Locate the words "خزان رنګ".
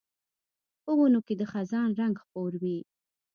1.51-2.15